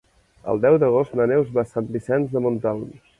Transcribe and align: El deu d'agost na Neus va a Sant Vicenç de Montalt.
El 0.53 0.61
deu 0.63 0.77
d'agost 0.83 1.13
na 1.19 1.27
Neus 1.33 1.51
va 1.59 1.65
a 1.67 1.71
Sant 1.73 1.91
Vicenç 1.99 2.33
de 2.35 2.43
Montalt. 2.47 2.97